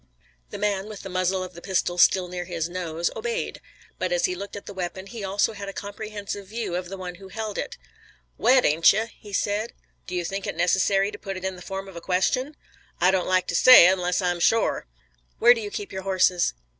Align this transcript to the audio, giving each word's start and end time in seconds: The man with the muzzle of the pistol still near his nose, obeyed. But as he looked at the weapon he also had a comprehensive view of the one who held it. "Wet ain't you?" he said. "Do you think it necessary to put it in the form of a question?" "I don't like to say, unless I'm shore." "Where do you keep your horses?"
The 0.49 0.57
man 0.57 0.87
with 0.87 1.01
the 1.03 1.09
muzzle 1.09 1.43
of 1.43 1.53
the 1.53 1.61
pistol 1.61 1.99
still 1.99 2.27
near 2.27 2.45
his 2.45 2.67
nose, 2.67 3.11
obeyed. 3.15 3.61
But 3.99 4.11
as 4.11 4.25
he 4.25 4.33
looked 4.33 4.55
at 4.55 4.65
the 4.65 4.73
weapon 4.73 5.05
he 5.05 5.23
also 5.23 5.53
had 5.53 5.69
a 5.69 5.73
comprehensive 5.73 6.47
view 6.47 6.75
of 6.75 6.89
the 6.89 6.97
one 6.97 7.13
who 7.21 7.27
held 7.27 7.59
it. 7.59 7.77
"Wet 8.35 8.65
ain't 8.65 8.93
you?" 8.93 9.05
he 9.19 9.31
said. 9.31 9.73
"Do 10.07 10.15
you 10.15 10.25
think 10.25 10.47
it 10.47 10.57
necessary 10.57 11.11
to 11.11 11.19
put 11.19 11.37
it 11.37 11.45
in 11.45 11.55
the 11.55 11.61
form 11.61 11.87
of 11.87 11.95
a 11.95 12.01
question?" 12.01 12.55
"I 12.99 13.11
don't 13.11 13.27
like 13.27 13.45
to 13.49 13.55
say, 13.55 13.85
unless 13.85 14.23
I'm 14.23 14.39
shore." 14.39 14.87
"Where 15.37 15.53
do 15.53 15.61
you 15.61 15.69
keep 15.69 15.93
your 15.93 16.01
horses?" 16.01 16.55